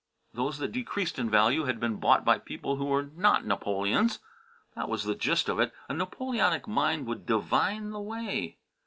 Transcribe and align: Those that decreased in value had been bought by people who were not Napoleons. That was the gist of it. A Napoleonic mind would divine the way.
Those 0.33 0.57
that 0.57 0.71
decreased 0.71 1.19
in 1.19 1.29
value 1.29 1.65
had 1.65 1.79
been 1.79 1.97
bought 1.97 2.25
by 2.25 2.39
people 2.39 2.77
who 2.77 2.85
were 2.85 3.03
not 3.03 3.45
Napoleons. 3.45 4.17
That 4.75 4.89
was 4.89 5.03
the 5.03 5.13
gist 5.13 5.47
of 5.47 5.59
it. 5.59 5.71
A 5.89 5.93
Napoleonic 5.93 6.67
mind 6.67 7.05
would 7.05 7.27
divine 7.27 7.91
the 7.91 8.01
way. 8.01 8.57